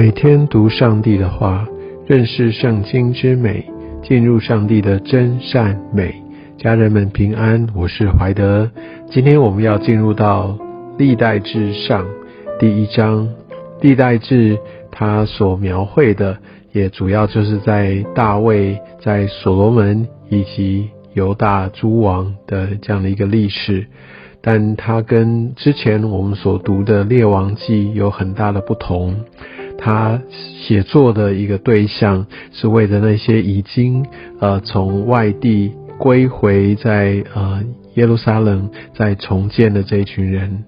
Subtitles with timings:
[0.00, 1.68] 每天读上帝的话，
[2.06, 3.62] 认识圣经之美，
[4.02, 6.14] 进入上帝的真善美。
[6.56, 8.70] 家人们平安，我是怀德。
[9.10, 10.58] 今天我们要进入到
[10.96, 12.06] 历代志上
[12.58, 13.28] 第一章。
[13.82, 14.58] 历代志
[14.90, 16.38] 它所描绘的，
[16.72, 23.86] 也主要就是在大卫、在所罗门以及犹大诸王的这样的一个历史。
[24.40, 29.14] 但它跟之前我们所读的列王记有很大的不同。
[29.80, 30.20] 他
[30.66, 34.04] 写作的一个对象是为了那些已经
[34.38, 37.62] 呃从外地归回在呃
[37.94, 40.64] 耶路撒冷在重建的这一群人，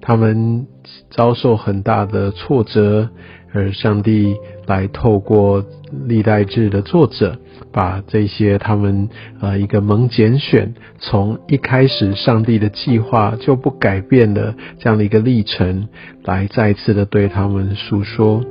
[0.00, 0.66] 他们
[1.10, 3.08] 遭受很大的挫折，
[3.52, 5.64] 而上帝来透过
[6.06, 7.38] 历代志的作者。
[7.72, 15.88] 把这些他们呃一个蒙拣选，从一开始上帝的计划就不改变的这样的一个历程，
[16.24, 18.42] 来再次的对他们诉说。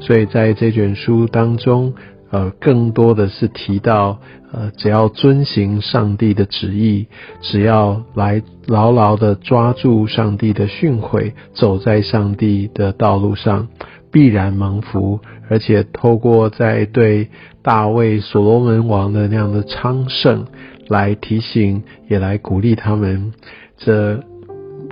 [0.00, 1.94] 所以在这卷书当中，
[2.30, 4.20] 呃，更多的是提到，
[4.52, 7.06] 呃，只要遵行上帝的旨意，
[7.40, 13.68] 只要来牢牢的抓住上帝的训诲，走在上帝的道路上。
[14.12, 17.28] 必然蒙福，而且透过在对
[17.60, 20.46] 大卫、所罗门王的那样的昌盛
[20.88, 23.34] 来提醒，也来鼓励他们，
[23.76, 24.22] 这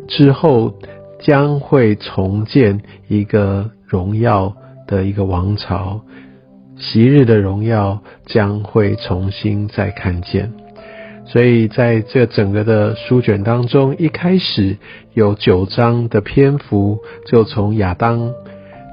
[0.08, 0.74] 之后
[1.20, 4.54] 将会重建一个荣耀
[4.86, 6.00] 的一个王朝，
[6.76, 10.52] 昔日的荣耀将会重新再看见。
[11.26, 14.76] 所以在这整个的书卷当中，一开始
[15.14, 18.32] 有九章的篇幅，就从亚当。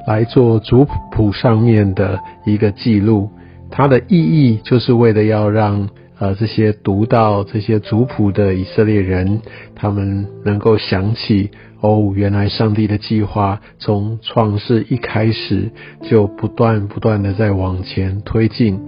[0.07, 3.29] 来做族谱上面的一个记录，
[3.69, 5.89] 它的意义就是为了要让
[6.21, 9.41] 呃这些读到这些族谱的以色列人，
[9.75, 11.49] 他们能够想起
[11.81, 15.71] 哦，原来上帝的计划从创世一开始
[16.03, 18.79] 就不断不断的在往前推进，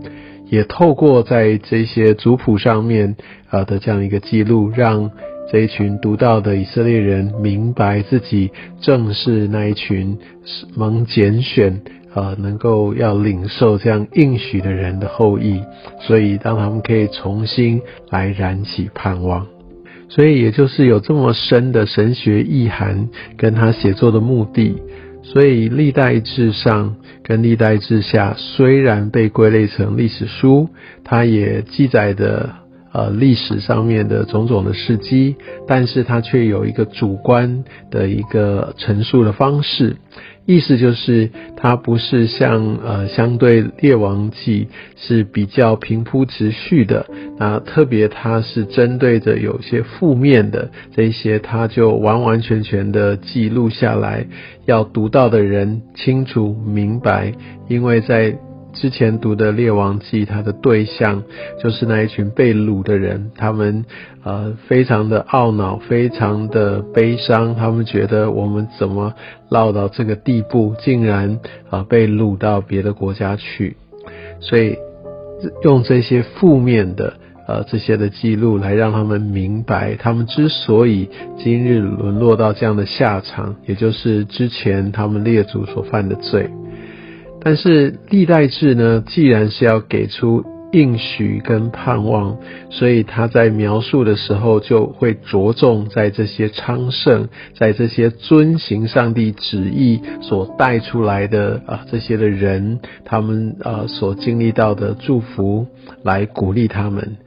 [0.45, 3.15] 也透过在这些族谱上面
[3.49, 5.09] 呃的这样一个记录，让。
[5.51, 8.49] 这一群读到的以色列人明白自己
[8.79, 10.17] 正是那一群
[10.75, 11.81] 蒙拣选，
[12.15, 15.61] 呃，能够要领受这样应许的人的后裔，
[15.99, 19.47] 所以当他们可以重新来燃起盼望，
[20.09, 24.75] 所以也就是有这么深的神学意涵跟他写作的目的，
[25.23, 30.69] 所以历代志上跟历代志下虽然被归类成历史书，
[31.03, 32.62] 它也记载的。
[32.93, 35.35] 呃，历史上面的种种的事迹，
[35.67, 39.97] 但是它却有一个主观的一个陈述的方式，
[40.45, 47.07] 意思就是它不是像呃相对列王记是比较平铺直叙的，
[47.39, 54.27] 那特别它是针对着有些负面的这些，它就完完全全的记录下来，
[54.65, 57.33] 要读到的人清楚明白，
[57.67, 58.37] 因为在。
[58.73, 61.23] 之前读的《列王记》，他的对象
[61.61, 63.85] 就是那一群被掳的人，他们
[64.23, 69.13] 呃非常的懊恼，非常的悲伤，他们觉得我们怎么
[69.49, 71.39] 落到这个地步，竟然
[71.69, 73.77] 啊被掳到别的国家去，
[74.39, 74.75] 所以
[75.63, 77.13] 用这些负面的
[77.47, 86.49] 呃这些的记录来让他们明白，他们之所以今日沦落到这样的下场，也就是之前他们列祖所犯的罪。
[87.43, 92.37] 但是历代志呢，既然是要给出应许跟盼望，
[92.71, 105.67] 所以他在描述的时候就会着重在这些昌盛，在这些遵行上帝旨意所带出来的啊这些的人，他们啊所经历到的祝福，
[106.01, 107.17] 来鼓励他们。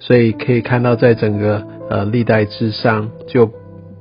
[0.00, 3.50] 所以可以看到，在整个呃历代志上，就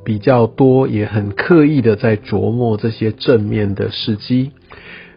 [0.03, 4.51] 比较多，也很刻意的在琢磨这些正面的事迹。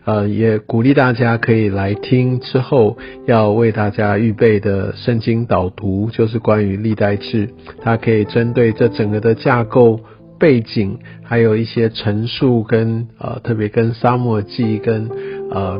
[0.09, 2.97] 呃，也鼓励大家可以来听之后
[3.27, 7.51] 要为大家预备的圣经导读，就是关于历代志，
[7.83, 10.01] 它可以针对这整个的架构
[10.39, 15.11] 背景，还有一些陈述跟呃，特别跟沙漠记跟
[15.51, 15.79] 呃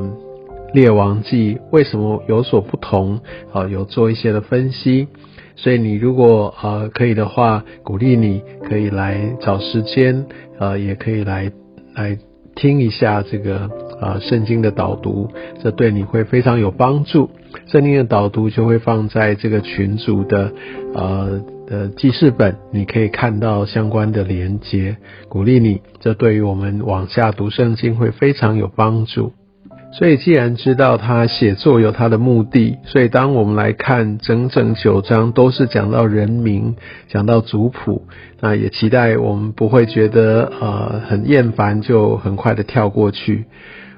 [0.75, 3.21] 列王记为什么有所不同，
[3.51, 5.09] 啊，有做一些的分析。
[5.57, 10.27] 所以你如果呃可以的话，鼓励你可以来找时间，
[10.59, 11.51] 呃，也可以来
[11.95, 12.19] 来
[12.59, 13.71] 听一下这个。
[13.99, 15.29] 啊，圣经的导读，
[15.61, 17.29] 这对你会非常有帮助。
[17.67, 20.53] 圣经的导读就会放在这个群组的
[20.95, 25.81] 呃的记事本，你可以看到相关的连接，鼓励你。
[25.99, 29.33] 这对于我们往下读圣经会非常有帮助。
[29.91, 36.77] 所以，既然知道他写作有他的目的，所以当我们来看整整九章都是讲到人名、
[37.09, 38.03] 讲到族谱，
[38.41, 43.47] 那也期待我们不会觉得呃很厌烦，就很快的跳过去。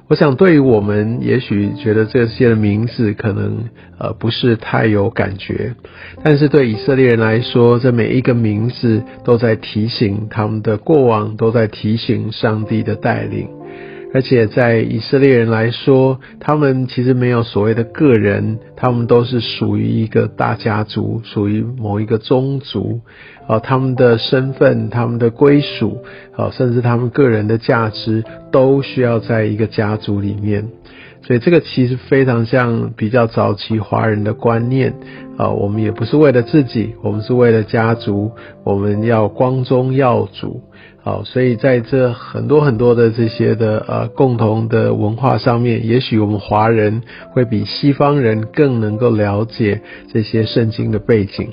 [0.08, 3.64] 我想，对于我们，也许觉得这些的名字可能
[3.98, 5.74] 呃不是太有感觉，
[6.24, 13.48] 但是对以色列人来说，这每一个名字都在提醒他们的过往，都在提醒上帝的带领。
[14.12, 23.00] 而且在以色列人来说，他们其实没有所谓的个人，他们都是属于一个大家族，属于某一个宗族。
[23.46, 25.98] 啊，他们的身份、他们的归属，
[26.36, 28.22] 啊，甚至他们个人的价值，
[28.52, 30.68] 都需要在一个家族里面。
[31.22, 34.94] 所以这个其实非常像比较早期华人的观念。
[35.36, 38.32] 啊，我们也不是为了自己，我们是为了家族，
[38.62, 40.60] 我们要光宗耀祖。
[41.02, 47.00] 好，所以在这很多很多的这些的呃共同的文化上面，也许我们华人
[47.30, 49.80] 会比西方人更能够了解
[50.12, 51.48] 这些圣经的背景。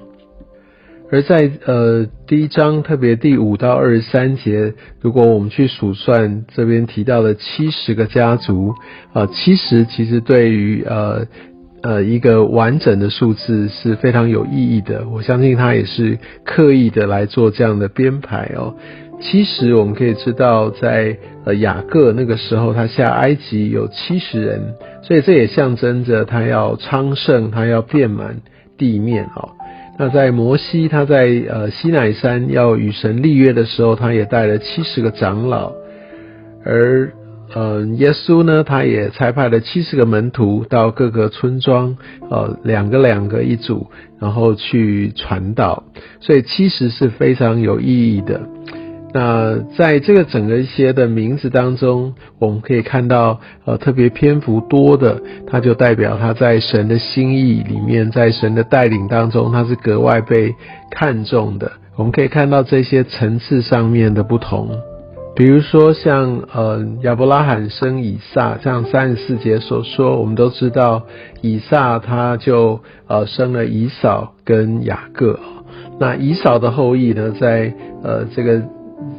[1.09, 8.73] 而在呃第一章特别第五到二十三节，如果我们去数算这边提到的七十个家族，
[9.13, 11.25] 啊，七十其实对于呃
[11.81, 15.07] 呃一个完整的数字是非常有意义的。
[15.07, 18.75] 我相信他也是刻意的来做这样的编排哦。
[19.19, 28.41] 其实我们可以知道，在呃雅各那个时候，他下埃及有七十人，所以这也象征着他要昌盛，他要遍满
[28.77, 29.56] 地面哦。
[29.99, 35.73] 那在摩西他在呃西乃山要与神立约的时候，他也带了七十个长老，
[36.63, 37.11] 而
[37.55, 41.97] 嗯耶稣呢，他也差派了七十个门徒到各个村庄，
[42.29, 43.87] 呃两个两个一组，
[44.19, 45.83] 然后去传道，
[46.19, 48.41] 所以七十是非常有意义的。
[49.17, 60.53] 那在这个整个一些的名字当中，我们可以看到，呃，特别篇幅多的，它就代表他在神的心意里面，在神的带领当中，他是格外被
[60.91, 61.71] 看重的。
[61.95, 64.69] 我们可以看到这些层次上面的不同，
[65.35, 71.07] 比如说像呃亚伯拉罕生以撒，像三十四节所说，我们都知道
[71.41, 75.39] 以撒他就呃生了以扫跟雅各。
[75.99, 77.73] 那以扫的后裔呢，在
[78.03, 78.61] 呃这个。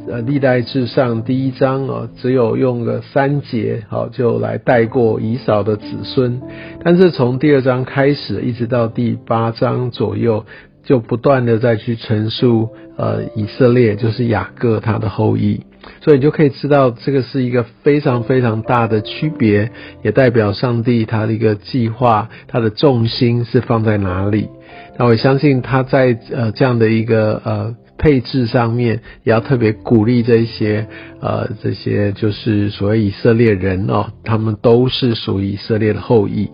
[0.09, 6.41] 呃，历代至上第一章哦，只有用个三节好就来带过以扫的子孙，
[6.83, 10.45] 但是从第二章开始，一直到第八章左右，
[10.83, 15.61] 就不断的再去陈述呃以色列就是雅各他的后裔，
[16.01, 19.69] 所以你就可以知道这个是一个非常非常大的区别，
[20.01, 24.49] 也代表上帝他的一个计划，他的重心是放在哪里。
[24.97, 27.75] 那我相信他在呃这样的一个呃。
[27.99, 30.87] 配置上面也要特别鼓励这些，
[31.21, 36.49] 呃，这些就是所谓以色列人哦，他们都是属于以色列的后裔。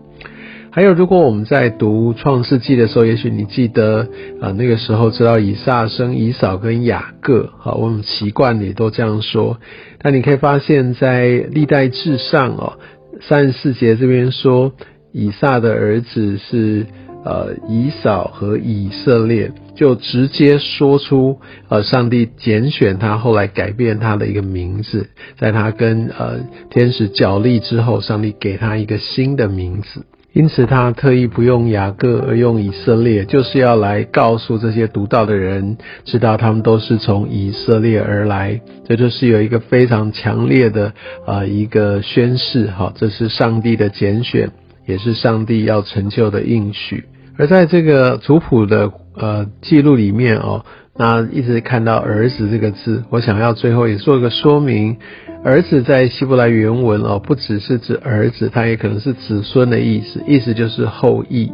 [0.71, 4.09] 还有，如果我们在读创世纪的时候，也许你记得
[4.41, 9.57] 啊，那个时候知道以撒生以扫跟雅各，好，我们习惯也都这样说。
[9.99, 12.73] 但你可以发现，在历代志上哦，
[13.21, 14.73] 三十四节这边说，
[15.13, 16.85] 以撒的儿子是
[17.25, 19.51] 呃以扫和以色列。
[19.75, 21.37] 就直接说出，
[21.67, 26.39] 呃，上帝拣选他，后来改变他的一个名字，在他跟呃
[26.69, 40.93] 天使角力之后，上帝给他一个新的名字，因此他特意不用雅各而用以色列，就是要来告诉这些读到的人，知道他们都是从以色列而来，这就是有一个非常强烈的
[41.25, 44.49] 啊一个宣誓，哈，这是上帝的拣选，
[44.87, 47.03] 也是上帝要成就的应许。
[47.37, 50.65] 而在这个族谱的呃记录里面哦，
[50.97, 54.97] 那一直看到儿子这个字，我想要最后也做一个说明，
[55.43, 61.51] 儿子在希伯来原文哦，不只是指儿子，它也可能是子孙的意思，意思就是后裔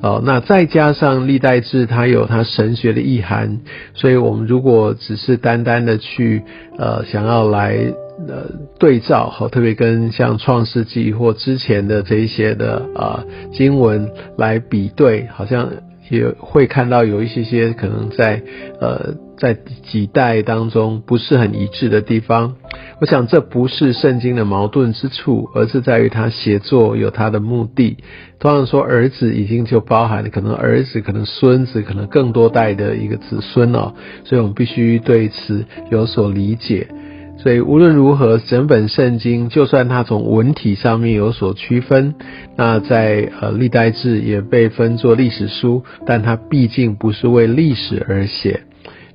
[0.00, 0.22] 哦。
[0.24, 3.58] 那再加上历代志，它有它神学的意涵，
[3.94, 6.42] 所以我们如果只是单单的去
[6.78, 7.92] 呃想要来。
[8.28, 15.70] 呃，对照好，特别跟像创世纪或之前的这一些的啊经文来比对，好像
[16.08, 18.42] 也会看到有一些些可能在
[18.80, 19.54] 呃在
[19.90, 22.56] 几代当中不是很一致的地方。
[23.00, 27.98] 我想这不是圣经的矛盾之处，而是在于他写作有他的目的。
[28.38, 33.92] 通常说儿子已经就包含了可能儿子、可能孙子、可能更多代的一个子孙哦，
[34.24, 36.88] 所以我们必须对此有所理解。
[37.46, 42.16] 所以无论如何，整本圣经就算它从文体上面有所区分，
[42.56, 48.62] 那在呃历代志也被分作历史书，但它毕竟不是为历史而写。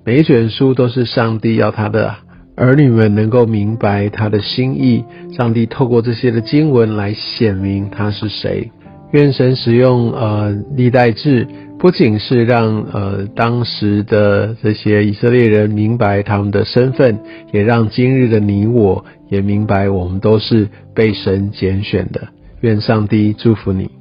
[0.06, 2.16] 每一卷书都是上帝要他的
[2.56, 5.04] 儿女们能够明白他的心意。
[5.38, 8.72] 上帝透过这些的经文来显明他是谁。
[9.12, 11.46] 愿神使用呃历代志，
[11.82, 17.18] 不仅是让呃当时的这些以色列人明白他们的身份，
[17.52, 22.28] 也让今日的你我也明白，我们都是被神拣选的。
[22.60, 24.01] 愿上帝祝福你。